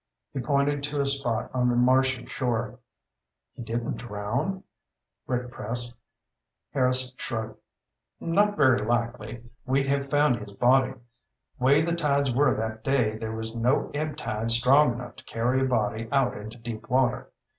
He 0.33 0.39
pointed 0.39 0.81
to 0.85 0.99
a 0.99 1.05
spot 1.05 1.51
on 1.53 1.69
the 1.69 1.75
marshy 1.75 2.25
shore. 2.25 2.79
"He 3.53 3.61
didn't 3.61 3.97
drown?" 3.97 4.63
Rick 5.27 5.51
pressed. 5.51 5.95
Harris 6.73 7.13
shrugged. 7.17 7.59
"Not 8.19 8.57
very 8.57 8.83
likely. 8.83 9.43
We'd 9.63 9.85
have 9.89 10.09
found 10.09 10.37
his 10.37 10.53
body. 10.53 10.95
Way 11.59 11.83
the 11.83 11.93
tides 11.95 12.33
were 12.33 12.55
that 12.55 12.83
day, 12.83 13.15
there 13.19 13.35
was 13.35 13.53
no 13.55 13.91
ebb 13.93 14.17
tide 14.17 14.49
strong 14.49 14.93
enough 14.93 15.17
to 15.17 15.23
carry 15.25 15.61
a 15.61 15.69
body 15.69 16.09
out 16.11 16.35
into 16.35 16.57
deep 16.57 16.89
water. 16.89 17.29